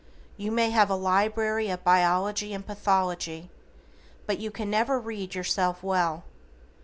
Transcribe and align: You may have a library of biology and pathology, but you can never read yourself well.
You 0.35 0.51
may 0.51 0.71
have 0.71 0.89
a 0.89 0.95
library 0.95 1.69
of 1.69 1.83
biology 1.83 2.55
and 2.55 2.65
pathology, 2.65 3.51
but 4.25 4.39
you 4.39 4.49
can 4.49 4.67
never 4.71 4.99
read 4.99 5.35
yourself 5.35 5.83
well. 5.83 6.23